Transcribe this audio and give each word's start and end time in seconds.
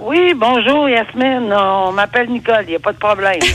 Oui, 0.00 0.34
bonjour 0.34 0.88
Yasmine. 0.88 1.52
On 1.52 1.92
m'appelle 1.92 2.28
Nicole, 2.28 2.64
il 2.66 2.70
n'y 2.70 2.74
a 2.76 2.80
pas 2.80 2.92
de 2.92 2.98
problème. 2.98 3.38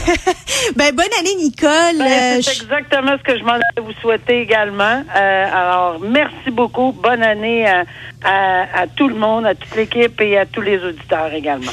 Ben, 0.76 0.94
bonne 0.94 1.06
année, 1.18 1.34
Nicole. 1.36 1.96
Ben, 1.98 2.02
Euh, 2.36 2.40
c'est 2.42 2.54
je- 2.54 2.62
exactement 2.64 3.12
ce 3.18 3.22
que 3.22 3.38
je 3.38 3.42
m'en 3.44 3.52
allais 3.54 3.62
vous 3.82 3.92
souhaiter 4.02 4.42
également. 4.42 5.02
Euh, 5.16 5.46
alors, 5.52 5.98
merci 6.00 6.50
beaucoup. 6.50 6.92
Bonne 6.92 7.22
année 7.22 7.66
à, 7.66 7.84
à, 8.24 8.82
à 8.82 8.86
tout 8.86 9.08
le 9.08 9.14
monde, 9.14 9.46
à 9.46 9.54
toute 9.54 9.74
l'équipe 9.74 10.20
et 10.20 10.36
à 10.38 10.44
tous 10.46 10.60
les 10.60 10.78
auditeurs 10.84 11.32
également. 11.32 11.72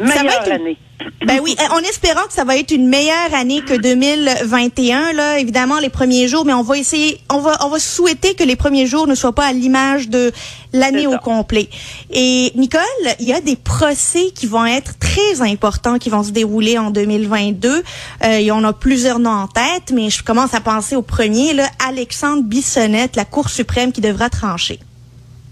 Meilleure 0.00 0.46
une- 0.46 0.52
année. 0.52 0.76
ben 1.26 1.40
oui, 1.42 1.56
euh, 1.60 1.74
en 1.74 1.78
espérant 1.80 2.26
que 2.26 2.32
ça 2.32 2.44
va 2.44 2.56
être 2.56 2.72
une 2.72 2.88
meilleure 2.88 3.32
année 3.32 3.62
que 3.62 3.74
2021, 3.74 5.12
là, 5.12 5.38
évidemment, 5.38 5.78
les 5.78 5.88
premiers 5.90 6.28
jours, 6.28 6.44
mais 6.44 6.52
on 6.52 6.62
va 6.62 6.76
essayer, 6.76 7.20
on 7.30 7.38
va, 7.38 7.56
on 7.64 7.68
va 7.68 7.78
souhaiter 7.78 8.34
que 8.34 8.42
les 8.42 8.56
premiers 8.56 8.86
jours 8.86 9.06
ne 9.06 9.14
soient 9.14 9.34
pas 9.34 9.46
à 9.46 9.52
l'image 9.52 10.08
de 10.08 10.32
l'année 10.72 11.06
au 11.06 11.16
complet. 11.18 11.68
Et 12.10 12.52
Nicole, 12.56 12.82
il 13.20 13.28
y 13.28 13.32
a 13.32 13.40
des 13.40 13.56
procès 13.56 14.30
qui 14.34 14.46
vont 14.46 14.66
être 14.66 14.98
très 14.98 15.40
importants, 15.42 15.98
qui 15.98 16.10
vont 16.10 16.22
se 16.22 16.30
dérouler 16.30 16.78
en 16.78 16.90
2022. 16.90 17.82
Euh, 18.24 18.38
et 18.38 18.50
on 18.50 18.64
a 18.64 18.72
plusieurs 18.72 19.18
noms 19.18 19.30
en 19.30 19.46
tête, 19.46 19.92
mais 19.92 20.10
je 20.10 20.22
commence 20.22 20.54
à 20.54 20.60
penser 20.60 20.96
au 20.96 21.02
premier, 21.02 21.52
là, 21.52 21.68
Alexandre 21.88 22.42
Bissonnette, 22.42 23.16
la 23.16 23.24
Cour 23.24 23.50
suprême 23.50 23.92
qui 23.92 24.00
devra 24.00 24.30
trancher. 24.30 24.80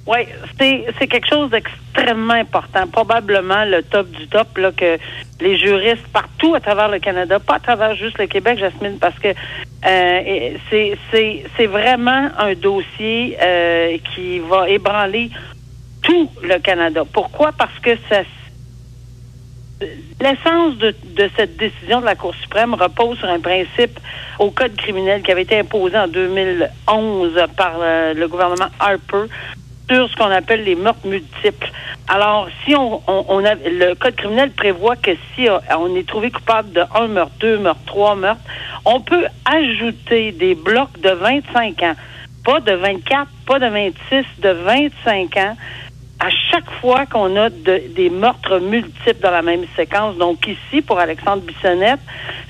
Oui, 0.06 0.18
c'est 0.58 1.08
quelque 1.08 1.28
chose 1.28 1.50
d'extrêmement 1.50 2.34
important. 2.34 2.86
Probablement 2.86 3.64
le 3.64 3.82
top 3.82 4.08
du 4.10 4.28
top 4.28 4.56
là, 4.56 4.70
que 4.70 4.98
les 5.40 5.58
juristes 5.58 6.06
partout 6.12 6.54
à 6.54 6.60
travers 6.60 6.88
le 6.88 7.00
Canada, 7.00 7.40
pas 7.40 7.56
à 7.56 7.60
travers 7.60 7.96
juste 7.96 8.18
le 8.18 8.26
Québec, 8.26 8.58
Jasmine, 8.58 8.98
parce 9.00 9.18
que 9.18 9.28
euh, 9.28 10.56
c'est 10.70 11.66
vraiment 11.66 12.28
un 12.38 12.54
dossier 12.54 13.36
euh, 13.42 13.98
qui 14.14 14.38
va 14.38 14.68
ébranler 14.68 15.30
tout 16.02 16.30
le 16.40 16.58
Canada. 16.60 17.02
Pourquoi? 17.12 17.50
Parce 17.52 17.78
que 17.80 17.96
ça 18.08 18.22
L'essence 20.22 20.78
de, 20.78 20.94
de 21.14 21.28
cette 21.36 21.58
décision 21.58 22.00
de 22.00 22.06
la 22.06 22.14
Cour 22.14 22.34
suprême 22.36 22.72
repose 22.72 23.18
sur 23.18 23.28
un 23.28 23.40
principe 23.40 24.00
au 24.38 24.50
Code 24.50 24.74
criminel 24.74 25.20
qui 25.20 25.30
avait 25.30 25.42
été 25.42 25.58
imposé 25.58 25.98
en 25.98 26.08
2011 26.08 27.38
par 27.58 27.74
euh, 27.80 28.14
le 28.14 28.26
gouvernement 28.26 28.68
Harper 28.80 29.26
ce 29.88 30.16
qu'on 30.16 30.30
appelle 30.30 30.64
les 30.64 30.74
meurtres 30.74 31.06
multiples. 31.06 31.70
Alors, 32.08 32.48
si 32.64 32.74
on, 32.74 33.02
on, 33.06 33.24
on 33.28 33.44
a, 33.44 33.54
le 33.54 33.94
code 33.94 34.14
criminel 34.16 34.50
prévoit 34.50 34.96
que 34.96 35.12
si 35.34 35.48
on 35.76 35.96
est 35.96 36.06
trouvé 36.06 36.30
coupable 36.30 36.72
de 36.72 36.82
un 36.94 37.08
meurtre, 37.08 37.32
deux 37.40 37.58
meurtres, 37.58 37.84
trois 37.86 38.14
meurtres, 38.14 38.42
on 38.84 39.00
peut 39.00 39.26
ajouter 39.44 40.32
des 40.32 40.54
blocs 40.54 41.00
de 41.00 41.10
25 41.10 41.82
ans, 41.82 41.94
pas 42.44 42.60
de 42.60 42.72
24, 42.72 43.28
pas 43.46 43.58
de 43.58 43.66
26, 43.66 44.24
de 44.40 44.50
25 44.50 45.36
ans 45.36 45.56
à 46.18 46.28
chaque 46.50 46.70
fois 46.80 47.04
qu'on 47.06 47.36
a 47.36 47.50
de- 47.50 47.82
des 47.94 48.08
meurtres 48.10 48.58
multiples 48.58 49.20
dans 49.22 49.30
la 49.30 49.42
même 49.42 49.64
séquence. 49.76 50.16
Donc 50.16 50.46
ici, 50.46 50.80
pour 50.82 50.98
Alexandre 50.98 51.42
Bissonnette, 51.42 52.00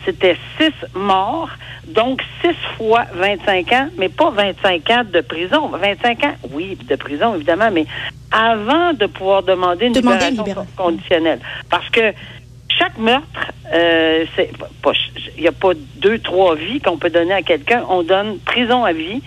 c'était 0.04 0.36
six 0.58 0.72
morts, 0.94 1.50
donc 1.88 2.22
six 2.42 2.54
fois 2.76 3.04
25 3.14 3.72
ans, 3.72 3.88
mais 3.98 4.08
pas 4.08 4.30
25 4.30 4.90
ans 4.90 5.02
de 5.12 5.20
prison. 5.20 5.68
25 5.68 6.24
ans, 6.24 6.34
oui, 6.52 6.78
de 6.88 6.94
prison, 6.96 7.34
évidemment, 7.34 7.70
mais 7.72 7.86
avant 8.30 8.92
de 8.92 9.06
pouvoir 9.06 9.42
demander 9.42 9.86
une 9.86 9.92
Demander 9.94 10.30
libération 10.30 10.66
conditionnelle. 10.76 11.40
Parce 11.68 11.88
que 11.90 12.12
chaque 12.68 12.98
meurtre, 12.98 13.26
euh, 13.72 14.24
c'est 14.36 14.50
il 15.36 15.42
n'y 15.42 15.48
a 15.48 15.52
pas 15.52 15.72
deux, 15.96 16.18
trois 16.20 16.54
vies 16.54 16.80
qu'on 16.80 16.98
peut 16.98 17.10
donner 17.10 17.32
à 17.34 17.42
quelqu'un. 17.42 17.82
On 17.88 18.02
donne 18.02 18.38
prison 18.40 18.84
à 18.84 18.92
vie 18.92 19.22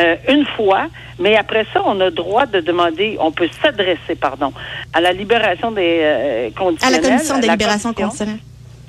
euh, 0.00 0.16
une 0.28 0.46
fois, 0.56 0.86
mais 1.18 1.36
après 1.36 1.66
ça, 1.72 1.82
on 1.84 2.00
a 2.00 2.10
droit 2.10 2.46
de 2.46 2.60
demander, 2.60 3.16
on 3.20 3.30
peut 3.32 3.48
s'adresser, 3.62 4.14
pardon, 4.20 4.52
à 4.92 5.00
la 5.00 5.12
libération 5.12 5.70
des 5.70 5.98
euh, 6.02 6.48
À 6.48 6.58
conditionnels. 6.58 7.02
la 7.02 7.08
commission 7.08 7.38
de 7.38 7.46
la 7.46 7.52
libération 7.52 7.92
commission. 7.92 8.08
conditionnelle. 8.08 8.40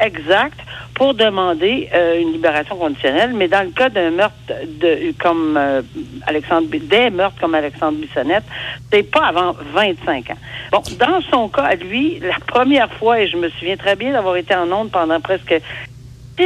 Exact, 0.04 0.60
pour 0.96 1.14
demander 1.14 1.88
euh, 1.94 2.20
une 2.20 2.32
libération 2.32 2.76
conditionnelle. 2.76 3.34
Mais 3.36 3.48
dans 3.48 3.62
le 3.64 3.70
cas 3.72 3.90
d'un 3.90 4.10
meurtre 4.10 4.36
de 4.80 5.14
comme 5.22 5.56
euh, 5.58 5.84
Alexandre 6.26 6.68
des 6.72 7.10
meurtres 7.12 7.40
comme 7.40 7.54
Alexandre 7.54 8.00
Bissonnette, 8.00 8.44
c'est 8.92 9.04
pas 9.04 9.28
avant 9.28 9.56
25 9.74 10.32
ans. 10.32 10.38
Bon, 10.72 10.82
dans 10.98 11.22
son 11.30 11.50
cas, 11.50 11.64
à 11.64 11.76
lui, 11.76 12.20
la 12.20 12.40
première 12.48 12.92
fois, 12.94 13.20
et 13.20 13.28
je 13.28 13.38
me 13.38 13.50
souviens 13.50 13.78
très 13.78 13.96
bien 13.96 14.12
d'avoir 14.14 14.38
été 14.38 14.56
en 14.56 14.72
onde 14.72 14.90
pendant 14.90 15.20
presque 15.20 15.54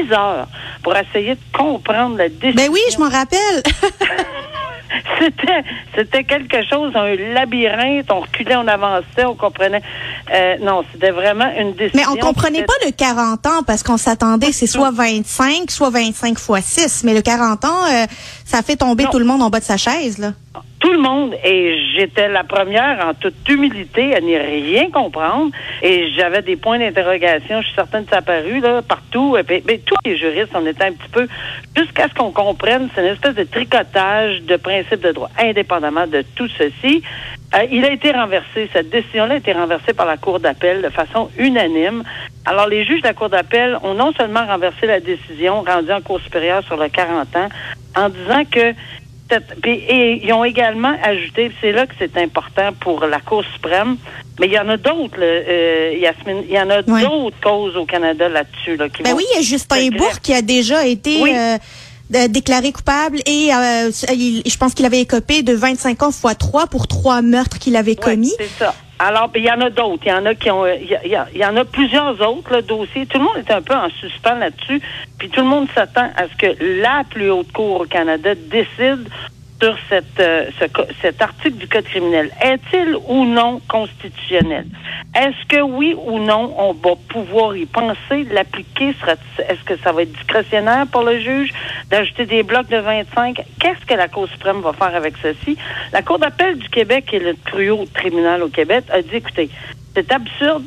6 0.03 0.11
heures 0.13 0.47
pour 0.83 0.95
essayer 0.95 1.35
de 1.35 1.57
comprendre 1.57 2.17
la 2.17 2.29
décision. 2.29 2.55
Ben 2.55 2.69
oui, 2.71 2.81
je 2.91 2.97
m'en 2.97 3.09
rappelle. 3.09 3.63
C'était, 5.19 5.63
c'était 5.95 6.23
quelque 6.23 6.63
chose, 6.69 6.91
un 6.95 7.15
labyrinthe. 7.33 8.09
On 8.11 8.21
reculait, 8.21 8.55
on 8.55 8.67
avançait, 8.67 9.25
on 9.25 9.35
comprenait. 9.35 9.81
Euh, 10.31 10.57
non, 10.61 10.83
c'était 10.91 11.11
vraiment 11.11 11.49
une 11.57 11.73
décision. 11.73 11.91
Mais 11.95 12.07
on 12.07 12.15
comprenait 12.25 12.59
qui 12.59 12.65
pas 12.65 12.85
le 12.85 12.91
40 12.91 13.45
ans 13.47 13.63
parce 13.65 13.83
qu'on 13.83 13.97
s'attendait 13.97 14.51
c'est 14.51 14.67
soit 14.67 14.91
25, 14.91 15.69
soit 15.69 15.89
25 15.89 16.37
fois 16.37 16.61
6. 16.61 17.03
Mais 17.03 17.13
le 17.13 17.21
40 17.21 17.65
ans, 17.65 17.69
euh, 17.91 18.05
ça 18.45 18.61
fait 18.61 18.75
tomber 18.77 19.03
Non. 19.03 19.09
tout 19.09 19.19
le 19.19 19.25
monde 19.25 19.41
en 19.41 19.49
bas 19.49 19.59
de 19.59 19.65
sa 19.65 19.75
chaise. 19.77 20.17
Là. 20.19 20.31
tout 20.79 20.91
le 20.91 20.99
monde 20.99 21.33
et 21.43 21.77
j'étais 21.95 22.27
la 22.29 22.43
première 22.43 23.03
en 23.07 23.13
toute 23.15 23.33
humilité 23.49 24.15
à 24.15 24.21
n'y 24.21 24.37
rien 24.37 24.89
comprendre 24.91 25.49
et 25.81 26.11
j'avais 26.13 26.43
des 26.43 26.55
points 26.57 26.77
d'interrogation, 26.77 27.61
je 27.61 27.65
suis 27.67 27.75
certaine 27.75 28.03
que 28.05 28.11
ça 28.11 28.17
a 28.17 28.21
paru 28.21 28.59
là 28.59 28.81
partout 28.83 29.35
et 29.35 29.43
puis, 29.43 29.61
ben, 29.65 29.79
tous 29.83 29.95
les 30.05 30.15
juristes 30.15 30.51
on 30.53 30.65
était 30.67 30.83
un 30.83 30.91
petit 30.91 31.09
peu 31.11 31.27
jusqu'à 31.75 32.07
ce 32.07 32.13
qu'on 32.13 32.31
comprenne 32.31 32.87
c'est 32.93 33.01
une 33.01 33.13
espèce 33.13 33.33
de 33.35 33.43
tricotage 33.43 34.43
de 34.43 34.55
principes 34.57 35.01
de 35.01 35.11
droit 35.11 35.29
indépendamment 35.39 36.05
de 36.05 36.23
tout 36.35 36.47
ceci 36.55 37.01
euh, 37.55 37.65
il 37.71 37.83
a 37.85 37.91
été 37.91 38.11
renversé 38.11 38.69
cette 38.71 38.89
décision 38.89 39.25
là 39.25 39.35
a 39.35 39.37
été 39.37 39.53
renversée 39.53 39.93
par 39.93 40.05
la 40.05 40.17
cour 40.17 40.39
d'appel 40.39 40.81
de 40.83 40.89
façon 40.89 41.29
unanime 41.39 42.03
alors 42.45 42.67
les 42.67 42.85
juges 42.85 43.01
de 43.01 43.07
la 43.07 43.13
cour 43.15 43.29
d'appel 43.29 43.77
ont 43.81 43.95
non 43.95 44.13
seulement 44.13 44.45
renversé 44.45 44.85
la 44.85 44.99
décision 44.99 45.63
rendue 45.63 45.91
en 45.91 46.01
cour 46.01 46.19
supérieure 46.21 46.63
sur 46.63 46.77
le 46.77 46.89
40 46.89 47.35
ans 47.37 47.49
en 47.95 48.09
disant 48.09 48.43
que 48.51 48.73
puis- 49.63 49.71
et 49.89 50.21
ils 50.23 50.31
ont 50.33 50.43
également 50.43 50.95
ajouté, 51.03 51.51
c'est 51.59 51.71
là 51.71 51.87
que 51.87 51.93
c'est 51.97 52.15
important 52.17 52.69
pour 52.79 52.99
la 53.07 53.19
Cour 53.19 53.43
suprême, 53.55 53.97
mais 54.39 54.45
il 54.45 54.53
y 54.53 54.59
en 54.59 54.69
a 54.69 54.77
d'autres, 54.77 55.17
euh, 55.19 55.93
Yasmine, 55.99 56.43
il 56.47 56.53
y 56.53 56.59
en 56.59 56.69
a 56.69 56.81
Ouais. 56.83 57.01
d'autres 57.01 57.39
causes 57.41 57.75
au 57.75 57.85
Canada 57.85 58.29
là-dessus. 58.29 58.75
Là, 58.77 58.85
Ben 59.03 59.13
oui, 59.15 59.23
il 59.31 59.35
y 59.37 59.39
a 59.39 59.41
Justin 59.41 59.89
Bourg 59.97 60.19
qui 60.21 60.31
a 60.33 60.43
déjà 60.43 60.85
été 60.85 61.17
Oui. 61.21 61.33
euh, 61.35 62.27
déclaré 62.27 62.71
coupable 62.71 63.17
et 63.25 63.49
euh, 63.51 63.89
il- 64.13 64.43
je 64.45 64.57
pense 64.57 64.75
qu'il 64.75 64.85
avait 64.85 65.01
écopé 65.01 65.41
de 65.41 65.53
25 65.53 66.03
ans 66.03 66.11
fois 66.11 66.35
3 66.35 66.67
pour 66.67 66.87
trois 66.87 67.23
meurtres 67.23 67.57
qu'il 67.57 67.75
avait 67.75 67.91
Ouais, 67.91 67.95
commis. 67.95 68.33
c'est 68.37 68.49
ça. 68.59 68.75
Alors, 68.97 69.29
il 69.35 69.43
y 69.43 69.51
en 69.51 69.59
a 69.59 69.69
d'autres. 69.69 70.03
Il 70.05 70.09
y 70.09 70.13
en 70.13 70.25
a 70.25 70.35
qui 70.35 70.49
ont, 70.49 70.63
euh, 70.63 70.75
il 70.79 71.37
y 71.37 71.45
en 71.45 71.57
a 71.57 71.65
plusieurs 71.65 72.19
autres 72.21 72.51
là, 72.51 72.61
dossiers. 72.61 73.05
Tout 73.05 73.17
le 73.17 73.25
monde 73.25 73.37
est 73.37 73.51
un 73.51 73.61
peu 73.61 73.75
en 73.75 73.89
suspens 73.89 74.35
là-dessus. 74.35 74.81
Puis 75.17 75.29
tout 75.29 75.41
le 75.41 75.47
monde 75.47 75.67
s'attend 75.75 76.09
à 76.15 76.27
ce 76.27 76.35
que 76.37 76.81
la 76.81 77.03
plus 77.09 77.29
haute 77.29 77.51
cour 77.51 77.81
au 77.81 77.85
Canada 77.85 78.33
décide 78.35 79.09
sur 79.61 79.77
cette, 79.89 80.19
euh, 80.19 80.49
ce 80.59 80.65
cet 81.01 81.21
article 81.21 81.57
du 81.57 81.67
Code 81.67 81.85
criminel. 81.85 82.29
Est-il 82.41 82.95
ou 83.07 83.25
non 83.25 83.61
constitutionnel? 83.67 84.65
Est-ce 85.15 85.45
que 85.47 85.61
oui 85.61 85.95
ou 85.97 86.19
non, 86.19 86.53
on 86.57 86.73
va 86.73 86.95
pouvoir 87.07 87.55
y 87.55 87.65
penser, 87.65 88.25
l'appliquer? 88.31 88.89
Est-ce 88.89 89.63
que 89.63 89.77
ça 89.77 89.91
va 89.93 90.01
être 90.01 90.11
discrétionnaire 90.11 90.85
pour 90.87 91.03
le 91.03 91.19
juge 91.19 91.53
d'ajouter 91.89 92.25
des 92.25 92.43
blocs 92.43 92.67
de 92.67 92.77
25? 92.77 93.41
Qu'est-ce 93.59 93.85
que 93.85 93.93
la 93.93 94.07
Cour 94.09 94.27
suprême 94.27 94.59
va 94.61 94.73
faire 94.73 94.93
avec 94.93 95.13
ceci? 95.21 95.57
La 95.93 96.01
Cour 96.01 96.19
d'appel 96.19 96.57
du 96.57 96.67
Québec, 96.69 97.05
qui 97.09 97.15
est 97.15 97.19
le 97.19 97.33
plus 97.33 97.69
haut 97.71 97.85
tribunal 97.93 98.43
au 98.43 98.49
Québec, 98.49 98.83
a 98.91 99.01
dit, 99.01 99.15
écoutez, 99.15 99.49
c'est 99.95 100.11
absurde, 100.11 100.65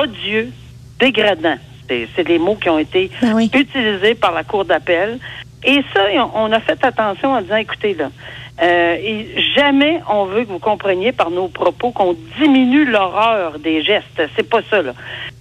odieux, 0.00 0.50
dégradant. 0.98 1.56
C'est 1.88 2.28
les 2.28 2.38
mots 2.38 2.56
qui 2.56 2.68
ont 2.68 2.78
été 2.78 3.10
Ben 3.22 3.32
oui. 3.32 3.50
utilisés 3.54 4.14
par 4.14 4.32
la 4.32 4.44
Cour 4.44 4.66
d'appel. 4.66 5.18
Et 5.64 5.82
ça, 5.92 6.04
on- 6.34 6.52
a 6.52 6.60
fait 6.60 6.82
attention 6.84 7.32
en 7.32 7.40
disant, 7.40 7.56
écoutez, 7.56 7.94
là, 7.94 8.10
euh, 8.62 8.96
et 9.00 9.40
jamais 9.54 10.00
on 10.08 10.24
veut 10.26 10.44
que 10.44 10.48
vous 10.50 10.58
compreniez 10.58 11.12
par 11.12 11.30
nos 11.30 11.48
propos 11.48 11.90
qu'on 11.90 12.16
diminue 12.38 12.84
l'horreur 12.84 13.58
des 13.58 13.82
gestes. 13.82 14.22
C'est 14.36 14.48
pas 14.48 14.60
ça, 14.70 14.82
là. 14.82 14.92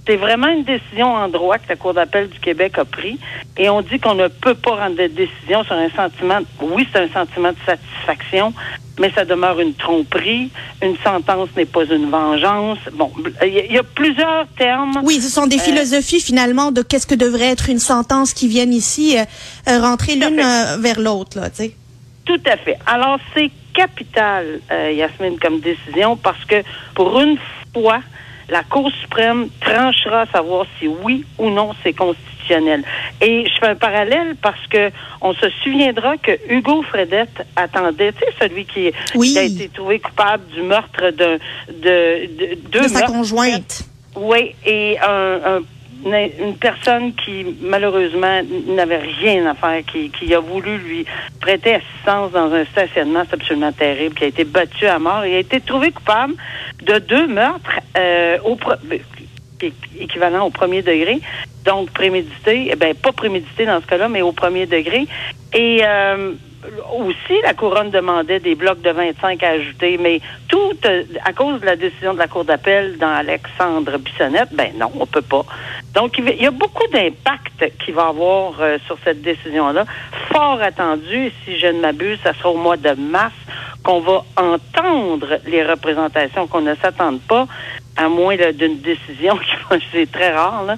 C'est 0.07 0.15
vraiment 0.15 0.47
une 0.47 0.63
décision 0.63 1.13
en 1.13 1.27
droit 1.27 1.57
que 1.57 1.67
la 1.67 1.75
Cour 1.75 1.93
d'appel 1.93 2.29
du 2.29 2.39
Québec 2.39 2.79
a 2.79 2.85
pris. 2.85 3.19
Et 3.57 3.69
on 3.69 3.81
dit 3.81 3.99
qu'on 3.99 4.15
ne 4.15 4.29
peut 4.29 4.55
pas 4.55 4.75
rendre 4.75 4.95
de 4.95 5.07
décision 5.07 5.65
sur 5.65 5.73
un 5.73 5.89
sentiment, 5.89 6.39
oui, 6.61 6.87
c'est 6.93 6.99
un 6.99 7.09
sentiment 7.09 7.49
de 7.49 7.57
satisfaction, 7.65 8.53
mais 9.01 9.11
ça 9.11 9.25
demeure 9.25 9.59
une 9.59 9.73
tromperie. 9.73 10.49
Une 10.81 10.95
sentence 11.03 11.49
n'est 11.57 11.65
pas 11.65 11.83
une 11.83 12.09
vengeance. 12.09 12.77
Bon, 12.93 13.11
il 13.43 13.73
y, 13.73 13.77
a 13.77 13.83
plusieurs 13.83 14.47
termes. 14.57 15.01
Oui, 15.03 15.19
ce 15.19 15.29
sont 15.29 15.45
des 15.45 15.59
philosophies 15.59 16.21
finalement 16.21 16.71
de 16.71 16.83
qu'est-ce 16.83 17.05
que 17.05 17.15
devrait 17.15 17.49
être 17.49 17.69
une 17.69 17.79
sentence 17.79 18.33
qui 18.33 18.47
viennent 18.47 18.73
ici 18.73 19.17
rentrer 19.67 20.15
l'une 20.15 20.41
vers 20.79 21.01
l'autre, 21.01 21.37
là, 21.37 21.49
tu 21.49 21.57
sais. 21.57 21.75
Tout 22.23 22.41
à 22.45 22.55
fait. 22.55 22.77
Alors, 22.85 23.19
c'est 23.33 23.51
capital, 23.73 24.61
Yasmine, 24.71 25.37
comme 25.37 25.59
décision, 25.59 26.15
parce 26.15 26.43
que 26.45 26.63
pour 26.95 27.19
une 27.19 27.37
fois, 27.73 27.99
la 28.49 28.63
Cour 28.63 28.91
suprême 29.01 29.49
tranchera 29.59 30.21
à 30.21 30.25
savoir 30.27 30.65
si 30.79 30.87
oui 30.87 31.25
ou 31.37 31.49
non 31.49 31.71
c'est 31.83 31.93
constitutionnel. 31.93 32.83
Et 33.21 33.45
je 33.45 33.59
fais 33.59 33.67
un 33.67 33.75
parallèle 33.75 34.35
parce 34.41 34.65
que 34.67 34.89
on 35.21 35.33
se 35.33 35.49
souviendra 35.63 36.17
que 36.17 36.31
Hugo 36.49 36.81
Fredette 36.83 37.45
attendait, 37.55 38.13
tu 38.13 38.19
sais, 38.19 38.33
celui 38.39 38.65
qui, 38.65 38.91
a 39.37 39.43
été 39.43 39.69
trouvé 39.69 39.99
coupable 39.99 40.45
du 40.53 40.61
meurtre 40.61 41.11
de, 41.11 41.39
de, 41.67 42.55
de, 42.71 42.79
de 42.79 42.87
sa 42.87 43.01
conjointe. 43.03 43.83
Oui, 44.15 44.55
et 44.65 44.97
un, 44.99 45.57
un 45.57 45.61
une 46.05 46.55
personne 46.57 47.13
qui, 47.13 47.45
malheureusement, 47.61 48.41
n'avait 48.67 48.99
rien 48.99 49.45
à 49.47 49.55
faire, 49.55 49.83
qui, 49.85 50.09
qui, 50.09 50.33
a 50.33 50.39
voulu 50.39 50.77
lui 50.77 51.05
prêter 51.39 51.75
assistance 51.75 52.31
dans 52.31 52.53
un 52.53 52.65
stationnement, 52.65 53.23
c'est 53.27 53.35
absolument 53.35 53.71
terrible, 53.71 54.15
qui 54.15 54.23
a 54.25 54.27
été 54.27 54.43
battu 54.43 54.85
à 54.85 54.99
mort. 54.99 55.25
Il 55.25 55.33
a 55.33 55.39
été 55.39 55.59
trouvé 55.59 55.91
coupable 55.91 56.35
de 56.83 56.99
deux 56.99 57.27
meurtres 57.27 57.79
euh, 57.97 58.37
au 58.45 58.57
équivalent 59.99 60.45
au 60.45 60.49
premier 60.51 60.81
degré, 60.81 61.19
donc 61.65 61.89
prémédité, 61.91 62.69
eh 62.71 62.75
ben 62.75 62.93
pas 62.93 63.11
prémédité 63.11 63.65
dans 63.65 63.81
ce 63.81 63.87
cas-là, 63.87 64.07
mais 64.07 64.21
au 64.21 64.31
premier 64.31 64.67
degré. 64.67 65.07
Et 65.53 65.81
euh, 65.83 66.33
aussi, 66.99 67.41
la 67.43 67.53
couronne 67.53 67.89
demandait 67.89 68.39
des 68.39 68.55
blocs 68.55 68.81
de 68.81 68.91
25 68.91 69.41
à 69.43 69.49
ajouter, 69.49 69.97
mais 69.97 70.21
tout 70.47 70.73
euh, 70.85 71.03
à 71.25 71.33
cause 71.33 71.61
de 71.61 71.65
la 71.65 71.75
décision 71.75 72.13
de 72.13 72.19
la 72.19 72.27
Cour 72.27 72.45
d'appel 72.45 72.97
dans 72.97 73.13
Alexandre 73.13 73.97
Bissonnette, 73.97 74.49
ben 74.53 74.71
non, 74.77 74.91
on 74.99 75.05
peut 75.05 75.21
pas. 75.21 75.45
Donc, 75.93 76.17
il 76.17 76.41
y 76.41 76.45
a 76.45 76.51
beaucoup 76.51 76.87
d'impact 76.91 77.73
qu'il 77.79 77.93
va 77.93 78.07
avoir 78.07 78.53
euh, 78.59 78.77
sur 78.85 78.97
cette 79.03 79.21
décision-là. 79.21 79.85
Fort 80.31 80.61
attendu, 80.61 81.31
si 81.43 81.57
je 81.59 81.67
ne 81.67 81.79
m'abuse, 81.79 82.19
ça 82.23 82.33
sera 82.33 82.49
au 82.49 82.57
mois 82.57 82.77
de 82.77 82.91
mars 82.91 83.33
qu'on 83.83 84.01
va 84.01 84.23
entendre 84.35 85.39
les 85.45 85.63
représentations, 85.63 86.47
qu'on 86.47 86.61
ne 86.61 86.75
s'attende 86.75 87.21
pas, 87.21 87.47
à 87.95 88.09
moins 88.09 88.35
d'une 88.53 88.79
décision 88.79 89.37
qui 89.69 89.85
c'est 89.91 90.11
très 90.11 90.31
rare. 90.31 90.63
Là. 90.63 90.75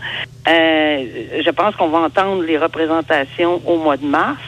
Euh, 0.47 1.41
je 1.43 1.49
pense 1.51 1.75
qu'on 1.75 1.89
va 1.89 1.99
entendre 1.99 2.43
les 2.43 2.57
représentations 2.57 3.61
au 3.65 3.77
mois 3.77 3.97
de 3.97 4.05
mars. 4.05 4.39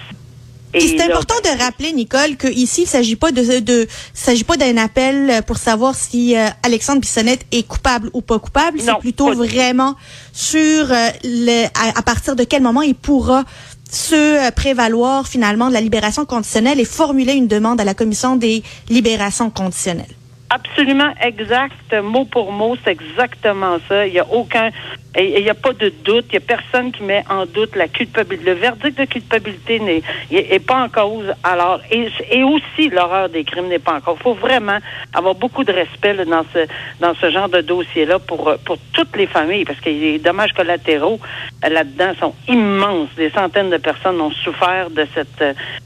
C'est 0.80 1.02
important 1.02 1.36
de 1.44 1.62
rappeler, 1.62 1.92
Nicole, 1.92 2.38
que 2.38 2.48
ici, 2.48 2.84
il 2.84 2.88
s'agit 2.88 3.16
pas 3.16 3.32
de, 3.32 3.60
de 3.60 3.88
s'agit 4.14 4.44
pas 4.44 4.58
d'un 4.58 4.78
appel 4.78 5.44
pour 5.44 5.58
savoir 5.58 5.96
si 5.96 6.38
euh, 6.38 6.48
Alexandre 6.64 7.02
Bissonnette 7.02 7.46
est 7.52 7.68
coupable 7.68 8.10
ou 8.14 8.22
pas 8.22 8.40
coupable. 8.40 8.80
C'est 8.80 8.98
plutôt 9.00 9.34
vraiment 9.34 9.96
sur 10.34 10.92
euh, 10.92 11.10
le, 11.24 11.66
à, 11.98 12.02
partir 12.02 12.36
de 12.36 12.44
quel 12.44 12.62
moment 12.62 12.82
il 12.82 12.96
pourra 12.96 13.44
se 13.90 14.16
euh, 14.16 14.52
prévaloir 14.52 15.28
finalement 15.28 15.68
de 15.68 15.74
la 15.74 15.82
libération 15.82 16.26
conditionnelle 16.26 16.80
et 16.80 16.86
formuler 16.86 17.34
une 17.34 17.48
demande 17.48 17.82
à 17.82 17.84
la 17.84 17.94
commission 17.94 18.36
des 18.36 18.64
libérations 18.90 19.50
conditionnelles. 19.50 20.16
Absolument 20.50 21.14
exact, 21.22 21.94
mot 22.04 22.26
pour 22.26 22.52
mot, 22.52 22.76
c'est 22.84 22.92
exactement 22.92 23.78
ça. 23.88 24.06
Il 24.06 24.12
n'y 24.12 24.20
a 24.20 24.28
aucun, 24.30 24.70
il 25.18 25.44
n'y 25.44 25.50
a 25.50 25.54
pas 25.54 25.74
de 25.74 25.90
doute. 26.04 26.26
Il 26.30 26.32
n'y 26.32 26.38
a 26.38 26.40
personne 26.40 26.92
qui 26.92 27.04
met 27.04 27.24
en 27.30 27.46
doute 27.46 27.76
la 27.76 27.88
culpabilité. 27.88 28.50
Le 28.50 28.58
verdict 28.58 28.98
de 28.98 29.06
culpabilité 29.06 29.80
n'est 29.80 30.04
est 30.32 30.66
pas 30.66 30.84
en 30.84 30.90
cause. 30.90 31.34
Alors, 31.44 31.82
et, 31.92 32.08
et 32.30 32.44
aussi 32.44 32.90
l'horreur 32.90 33.28
des 33.28 33.44
crimes 33.44 33.68
n'est 33.68 33.80
pas 33.80 33.96
en 33.96 34.02
cause. 34.02 34.16
Il 34.20 34.24
faut 34.24 34.34
vraiment 34.34 34.78
avoir 35.14 35.36
beaucoup 35.36 35.64
de 35.64 35.74
respect 35.74 36.14
dans 36.26 36.46
ce 36.54 36.66
dans 37.00 37.14
ce 37.16 37.30
genre 37.30 37.50
de 37.50 37.62
dossier-là 37.62 38.20
pour 38.20 38.56
pour 38.66 38.78
toutes 38.94 39.16
les 39.18 39.28
familles, 39.28 39.66
parce 39.66 39.80
que 39.80 39.90
les 39.90 40.20
dommages 40.20 40.54
collatéraux 40.54 41.20
euh, 41.66 41.70
là-dedans 41.70 42.14
sont 42.20 42.36
immenses. 42.48 43.10
Des 43.18 43.32
centaines 43.32 43.70
de 43.70 43.78
personnes 43.78 44.22
ont 44.22 44.32
souffert 44.32 44.90
de 44.90 45.06
cette 45.14 45.44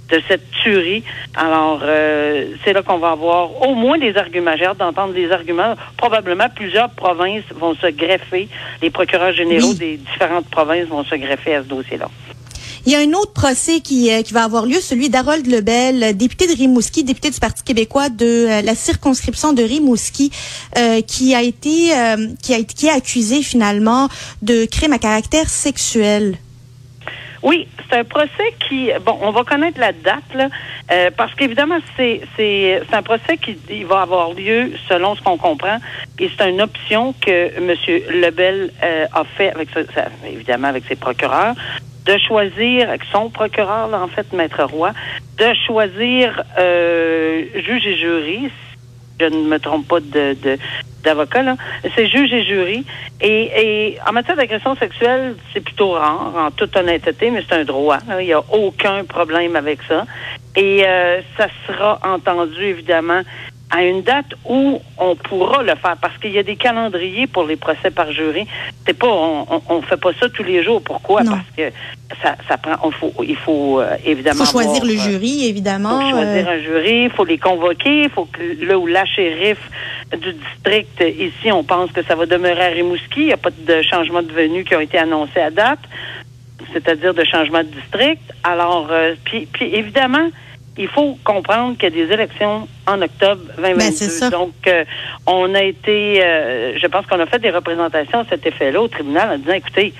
de 0.09 0.21
cette 0.27 0.51
tuerie. 0.51 1.03
Alors, 1.35 1.79
euh, 1.83 2.53
c'est 2.63 2.73
là 2.73 2.83
qu'on 2.83 2.99
va 2.99 3.11
avoir 3.11 3.67
au 3.67 3.73
moins 3.73 3.97
des 3.97 4.15
arguments. 4.17 4.55
J'ai 4.55 4.65
hâte 4.65 4.77
d'entendre 4.77 5.13
des 5.13 5.31
arguments. 5.31 5.73
Probablement, 5.97 6.47
plusieurs 6.53 6.91
provinces 6.91 7.43
vont 7.55 7.73
se 7.73 7.87
greffer. 7.87 8.47
Les 8.83 8.91
procureurs 8.91 9.14
généraux 9.33 9.73
des 9.73 9.97
différentes 9.97 10.47
provinces 10.49 10.87
vont 10.87 11.03
se 11.03 11.15
greffer 11.15 11.55
à 11.55 11.63
ce 11.63 11.67
dossier-là. 11.67 12.09
Il 12.85 12.91
y 12.91 12.95
a 12.95 12.99
un 12.99 13.13
autre 13.13 13.33
procès 13.33 13.79
qui, 13.79 14.11
euh, 14.11 14.21
qui 14.21 14.31
va 14.31 14.43
avoir 14.43 14.67
lieu, 14.67 14.79
celui 14.79 15.09
d'Harold 15.09 15.47
Lebel, 15.47 16.15
député 16.15 16.45
de 16.45 16.53
Rimouski, 16.53 17.03
député 17.03 17.31
du 17.31 17.39
Parti 17.39 17.63
québécois 17.63 18.09
de 18.09 18.25
euh, 18.25 18.61
la 18.61 18.75
circonscription 18.75 19.53
de 19.53 19.63
Rimouski, 19.63 20.31
qui 21.07 21.33
a 21.33 21.41
été 21.41 21.91
qui 22.41 22.53
a 22.53 22.57
été 22.57 22.73
qui 22.73 22.85
est 22.87 22.91
accusé 22.91 23.41
finalement 23.41 24.07
de 24.41 24.65
crime 24.65 24.93
à 24.93 24.99
caractère 24.99 25.49
sexuel. 25.49 26.37
Oui, 27.45 27.67
c'est 27.87 27.97
un 27.97 28.03
procès 28.03 28.55
qui, 28.67 28.89
bon, 29.05 29.19
on 29.21 29.29
va 29.29 29.43
connaître 29.43 29.79
la 29.79 29.91
date, 29.91 30.33
là, 30.33 30.49
euh, 30.91 31.11
parce 31.15 31.31
qu'évidemment, 31.35 31.77
c'est, 31.95 32.21
un 32.91 33.03
procès 33.03 33.37
qui 33.37 33.55
il 33.69 33.85
va 33.85 34.01
avoir 34.01 34.33
lieu 34.33 34.71
selon 34.89 35.15
ce 35.15 35.21
qu'on 35.21 35.37
comprend, 35.37 35.77
et 36.17 36.27
c'est 36.35 36.49
une 36.49 36.59
option 36.59 37.13
que 37.21 37.55
M. 37.55 37.75
Lebel 38.09 38.71
euh, 38.83 39.05
a 39.13 39.23
fait 39.23 39.51
avec, 39.51 39.69
évidemment, 40.25 40.69
avec 40.69 40.85
ses 40.87 40.95
procureurs, 40.95 41.53
de 42.05 42.17
choisir, 42.17 42.89
avec 42.89 43.03
son 43.11 43.29
procureur, 43.29 43.89
là, 43.89 44.01
en 44.01 44.07
fait, 44.07 44.33
Maître 44.33 44.63
Roy, 44.63 44.91
de 45.37 45.53
choisir 45.67 46.43
euh, 46.57 47.43
juge 47.63 47.85
et 47.85 47.95
jury, 47.95 48.49
je 49.19 49.25
ne 49.25 49.47
me 49.47 49.59
trompe 49.59 49.87
pas 49.87 49.99
de, 49.99 50.35
de 50.41 50.57
d'avocats, 51.03 51.43
là. 51.43 51.55
C'est 51.95 52.07
juge 52.07 52.33
et 52.33 52.43
jury. 52.43 52.83
Et, 53.21 53.43
et 53.55 53.97
en 54.07 54.11
matière 54.11 54.35
d'agression 54.35 54.75
sexuelle, 54.75 55.35
c'est 55.53 55.61
plutôt 55.61 55.91
rare, 55.91 56.33
en 56.35 56.51
toute 56.51 56.75
honnêteté, 56.75 57.29
mais 57.29 57.43
c'est 57.47 57.55
un 57.55 57.63
droit. 57.63 57.99
Il 58.19 58.25
n'y 58.25 58.33
a 58.33 58.43
aucun 58.51 59.05
problème 59.05 59.55
avec 59.55 59.79
ça. 59.87 60.05
Et 60.55 60.83
euh, 60.85 61.21
ça 61.37 61.47
sera 61.67 61.99
entendu, 62.03 62.63
évidemment, 62.63 63.21
à 63.71 63.83
une 63.83 64.03
date 64.03 64.27
où 64.47 64.79
on 64.97 65.15
pourra 65.15 65.63
le 65.63 65.75
faire 65.75 65.97
parce 65.99 66.17
qu'il 66.19 66.31
y 66.31 66.37
a 66.37 66.43
des 66.43 66.55
calendriers 66.55 67.27
pour 67.27 67.45
les 67.45 67.55
procès 67.55 67.89
par 67.89 68.11
jury. 68.11 68.47
C'est 68.85 68.93
pas 68.93 69.07
on, 69.07 69.61
on, 69.69 69.81
fait 69.81 69.97
pas 69.97 70.11
ça 70.19 70.29
tous 70.29 70.43
les 70.43 70.63
jours. 70.63 70.81
Pourquoi? 70.81 71.23
Parce 71.23 71.49
que 71.57 71.71
ça, 72.21 72.35
ça 72.47 72.57
prend. 72.57 72.75
Il 72.85 72.93
faut, 72.93 73.13
il 73.23 73.35
faut 73.35 73.79
euh, 73.79 73.95
évidemment. 74.05 74.45
faut 74.45 74.51
choisir 74.51 74.85
le 74.85 74.93
euh, 74.93 74.97
jury, 74.97 75.47
évidemment. 75.47 75.99
Faut 75.99 76.11
choisir 76.11 76.47
un 76.47 76.59
jury. 76.59 77.03
Il 77.05 77.09
faut 77.09 77.25
les 77.25 77.39
convoquer. 77.39 78.03
Il 78.03 78.09
faut 78.09 78.25
que 78.25 78.65
là 78.65 78.77
où 78.77 78.85
la 78.85 79.05
shérif 79.05 79.57
du 80.11 80.33
district 80.33 81.03
ici, 81.19 81.51
on 81.51 81.63
pense 81.63 81.91
que 81.91 82.03
ça 82.03 82.15
va 82.15 82.27
demeurer 82.27 82.65
à 82.65 82.69
Rimouski. 82.69 83.21
Il 83.21 83.25
n'y 83.27 83.33
a 83.33 83.37
pas 83.37 83.49
de 83.49 83.81
changement 83.81 84.21
de 84.21 84.31
venue 84.31 84.63
qui 84.63 84.75
ont 84.75 84.79
été 84.79 84.99
annoncés 84.99 85.41
à 85.41 85.49
date, 85.49 85.79
c'est-à-dire 86.71 87.15
de 87.15 87.23
changement 87.23 87.63
de 87.63 87.69
district. 87.69 88.21
Alors, 88.43 88.89
euh, 88.91 89.15
puis, 89.25 89.47
puis 89.51 89.73
évidemment 89.73 90.29
il 90.77 90.87
faut 90.87 91.17
comprendre 91.23 91.77
qu'il 91.77 91.95
y 91.95 92.01
a 92.01 92.05
des 92.05 92.13
élections 92.13 92.67
en 92.85 93.01
octobre 93.01 93.41
2022. 93.57 94.19
Ben, 94.19 94.29
Donc, 94.29 94.53
euh, 94.67 94.83
on 95.25 95.55
a 95.55 95.63
été, 95.63 96.21
euh, 96.21 96.77
je 96.77 96.87
pense 96.87 97.05
qu'on 97.05 97.19
a 97.19 97.25
fait 97.25 97.39
des 97.39 97.49
représentations 97.49 98.19
à 98.19 98.25
cet 98.25 98.45
effet-là 98.45 98.81
au 98.81 98.87
tribunal 98.87 99.31
en 99.31 99.37
disant, 99.37 99.53
écoutez, 99.53 99.93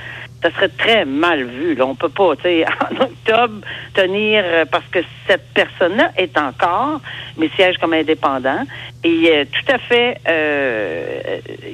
ça 0.44 0.52
serait 0.52 0.70
très 0.70 1.06
mal 1.06 1.44
vu. 1.44 1.76
Là. 1.76 1.86
On 1.86 1.96
peut 1.96 2.10
pas, 2.10 2.36
tu 2.36 2.44
sais, 2.44 2.66
en 2.92 3.04
octobre, 3.04 3.62
tenir, 3.94 4.44
euh, 4.46 4.66
parce 4.70 4.86
que 4.92 5.00
cette 5.28 5.48
personne-là 5.54 6.12
est 6.18 6.38
encore, 6.38 7.00
mais 7.38 7.50
siège 7.56 7.78
comme 7.78 7.94
indépendant. 7.94 8.64
Et 9.04 9.46
tout 9.52 9.72
à 9.72 9.78
fait, 9.78 10.20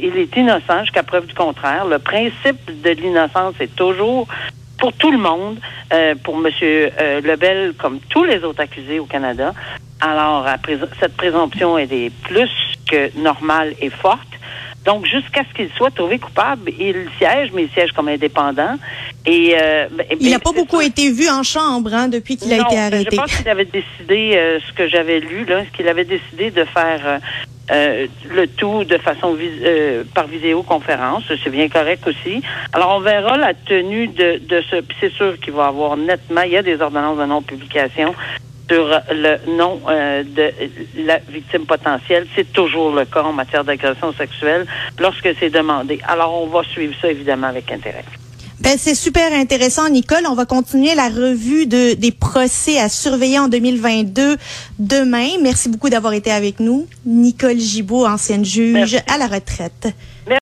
il 0.01 0.17
est 0.17 0.35
innocent 0.35 0.81
jusqu'à 0.81 1.03
preuve 1.03 1.27
du 1.27 1.33
contraire. 1.33 1.85
Le 1.85 1.97
principe 1.97 2.81
de 2.83 2.89
l'innocence 2.89 3.55
est 3.61 3.73
toujours 3.73 4.27
pour 4.81 4.91
tout 4.93 5.11
le 5.11 5.17
monde, 5.17 5.59
euh, 5.91 6.15
pour 6.23 6.35
M. 6.35 6.51
Euh, 6.61 7.21
Lebel, 7.21 7.73
comme 7.77 7.99
tous 8.09 8.23
les 8.23 8.43
autres 8.43 8.61
accusés 8.61 8.99
au 8.99 9.05
Canada. 9.05 9.53
Alors, 9.99 10.45
cette 10.99 11.15
présomption, 11.15 11.77
elle 11.77 11.93
est 11.93 12.11
plus 12.23 12.49
que 12.89 13.15
normale 13.19 13.73
et 13.79 13.89
forte. 13.89 14.27
Donc, 14.85 15.05
jusqu'à 15.05 15.43
ce 15.47 15.55
qu'il 15.55 15.69
soit 15.77 15.91
trouvé 15.91 16.17
coupable, 16.17 16.71
il 16.79 17.07
siège, 17.19 17.51
mais 17.53 17.63
il 17.63 17.69
siège 17.69 17.91
comme 17.91 18.07
indépendant. 18.07 18.77
Et 19.27 19.53
euh, 19.55 19.87
ben, 19.91 20.05
il 20.19 20.31
n'a 20.31 20.37
ben, 20.37 20.43
pas 20.43 20.53
beaucoup 20.53 20.81
été 20.81 21.11
vu 21.11 21.29
en 21.29 21.43
chambre 21.43 21.93
hein, 21.93 22.07
depuis 22.07 22.35
qu'il 22.35 22.51
a 22.51 22.55
été 22.55 22.75
ben, 22.75 22.85
arrêté. 22.87 23.09
Je 23.11 23.15
pense 23.15 23.35
qu'il 23.35 23.49
avait 23.49 23.65
décidé, 23.65 24.31
euh, 24.35 24.59
ce 24.67 24.73
que 24.73 24.87
j'avais 24.87 25.19
lu, 25.19 25.45
là, 25.45 25.63
ce 25.71 25.77
qu'il 25.77 25.87
avait 25.87 26.05
décidé 26.05 26.49
de 26.49 26.63
faire 26.63 27.19
euh, 27.69 28.07
le 28.29 28.47
tout 28.47 28.83
de 28.83 28.97
façon 28.97 29.37
euh, 29.39 30.03
par 30.13 30.27
vidéoconférence. 30.27 31.23
C'est 31.43 31.49
bien 31.49 31.69
correct 31.69 32.05
aussi. 32.07 32.41
Alors, 32.73 32.95
on 32.97 32.99
verra 32.99 33.37
la 33.37 33.53
tenue 33.53 34.07
de, 34.07 34.39
de 34.39 34.61
ce. 34.69 34.77
C'est 34.99 35.11
sûr 35.13 35.39
qu'il 35.39 35.53
va 35.53 35.65
y 35.65 35.67
avoir 35.67 35.95
nettement, 35.95 36.41
il 36.41 36.51
y 36.51 36.57
a 36.57 36.63
des 36.63 36.81
ordonnances 36.81 37.17
de 37.17 37.25
non-publication 37.25 38.13
sur 38.69 38.87
le 39.11 39.57
nom 39.57 39.81
euh, 39.89 40.23
de 40.23 40.51
la 41.05 41.19
victime 41.19 41.65
potentielle. 41.65 42.25
C'est 42.35 42.51
toujours 42.53 42.93
le 42.93 43.05
cas 43.05 43.23
en 43.23 43.33
matière 43.33 43.63
d'agression 43.63 44.13
sexuelle 44.13 44.65
lorsque 44.99 45.29
c'est 45.39 45.49
demandé. 45.49 45.99
Alors, 46.07 46.41
on 46.41 46.47
va 46.47 46.63
suivre 46.63 46.95
ça 47.01 47.09
évidemment 47.09 47.47
avec 47.47 47.71
intérêt. 47.71 48.05
Ben, 48.61 48.77
c'est 48.77 48.93
super 48.93 49.33
intéressant, 49.33 49.89
Nicole. 49.89 50.27
On 50.29 50.35
va 50.35 50.45
continuer 50.45 50.93
la 50.93 51.09
revue 51.09 51.65
de, 51.65 51.93
des 51.95 52.11
procès 52.11 52.77
à 52.77 52.89
surveiller 52.89 53.39
en 53.39 53.47
2022 53.47 54.37
demain. 54.77 55.29
Merci 55.41 55.67
beaucoup 55.67 55.89
d'avoir 55.89 56.13
été 56.13 56.31
avec 56.31 56.59
nous. 56.59 56.85
Nicole 57.05 57.57
Gibault, 57.57 58.05
ancienne 58.05 58.45
juge 58.45 58.73
Merci. 58.73 58.97
à 59.07 59.17
la 59.17 59.25
retraite. 59.25 59.87